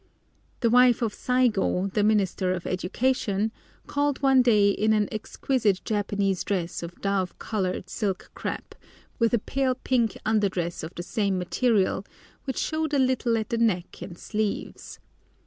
[0.61, 3.51] The wife of Saigo, the Minister of Education,
[3.85, 8.73] called one day in an exquisite Japanese dress of dove coloured silk crêpe,
[9.19, 12.03] with a pale pink under dress of the same material,
[12.45, 14.97] which showed a little at the neck and sleeves.